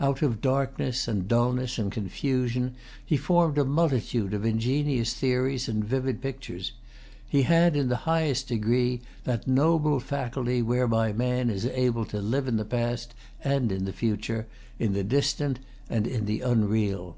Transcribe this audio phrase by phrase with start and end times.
[0.00, 2.74] Out of darkness, and dulness, and confusion,
[3.06, 6.72] he formed a multitude of ingenious theories and vivid pictures.
[7.26, 12.46] He had, in the highest degree, that noble faculty whereby man is able to live
[12.46, 14.46] in the past and in the future,
[14.78, 15.58] in the distant
[15.88, 17.16] and in the unreal.